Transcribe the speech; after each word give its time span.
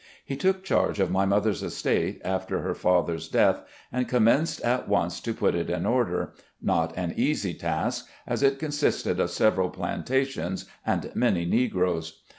He 0.25 0.35
took 0.35 0.63
charge 0.63 0.99
of 0.99 1.11
my 1.11 1.27
mother's 1.27 1.61
estate 1.61 2.19
after 2.25 2.61
her 2.61 2.73
father's 2.73 3.27
death, 3.27 3.61
and 3.91 4.07
commenced 4.09 4.59
at 4.61 4.87
once 4.89 5.19
to 5.19 5.31
put 5.31 5.53
it 5.53 5.69
in 5.69 5.85
order— 5.85 6.33
^not 6.65 6.91
an 6.97 7.13
easy 7.15 7.53
task, 7.53 8.07
as 8.25 8.41
it 8.41 8.57
con 8.57 8.69
sisted 8.71 9.19
of 9.19 9.29
several 9.29 9.69
plantations 9.69 10.65
and 10.83 11.11
many 11.13 11.45
negroes. 11.45 12.21